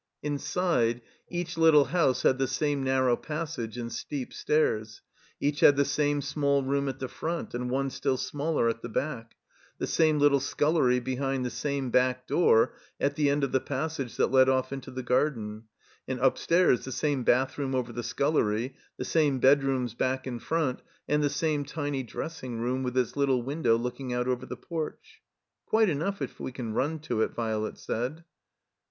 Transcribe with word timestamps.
Inside, 0.23 1.01
each 1.29 1.59
little 1.59 1.85
house 1.85 2.23
had 2.23 2.39
the 2.39 2.47
same 2.47 2.83
narrow 2.83 3.15
passage 3.15 3.77
and 3.77 3.93
steep 3.93 4.33
stairs; 4.33 5.03
each 5.39 5.59
had 5.59 5.75
the 5.75 5.85
same 5.85 6.23
small 6.23 6.63
room 6.63 6.89
at 6.89 6.97
the 6.97 7.07
front 7.07 7.53
and 7.53 7.69
one 7.69 7.91
still 7.91 8.17
smaller 8.17 8.67
at 8.67 8.81
the 8.81 8.89
back; 8.89 9.35
the 9.77 9.85
same 9.85 10.17
little 10.17 10.39
sctdlery 10.39 11.03
behind 11.03 11.45
the 11.45 11.51
same 11.51 11.91
back 11.91 12.25
door 12.25 12.73
at 12.99 13.15
the 13.15 13.29
end 13.29 13.43
of 13.43 13.51
the 13.51 13.59
passage 13.59 14.17
that 14.17 14.31
led 14.31 14.49
off 14.49 14.73
into 14.73 14.89
the 14.89 15.03
garden; 15.03 15.65
and 16.07 16.19
upstairs 16.19 16.83
the 16.83 16.91
same 16.91 17.23
bathroom 17.23 17.75
over 17.75 17.93
the 17.93 18.01
scullery, 18.01 18.73
the 18.97 19.05
same 19.05 19.37
bedrooms 19.37 19.93
back 19.93 20.25
and 20.25 20.41
front, 20.41 20.81
and 21.07 21.21
the 21.23 21.29
same 21.29 21.63
tiny 21.63 22.01
dressing 22.01 22.59
room 22.59 22.81
with 22.81 22.97
its 22.97 23.15
little 23.15 23.43
window 23.43 23.75
looking 23.77 24.11
out 24.11 24.27
over 24.27 24.47
the 24.47 24.57
porch. 24.57 25.21
(*'Quite 25.67 25.89
enough, 25.91 26.23
if 26.23 26.39
we 26.39 26.51
can 26.51 26.73
run 26.73 26.97
to 27.01 27.21
it," 27.21 27.33
Violet 27.35 27.77
said. 27.77 28.23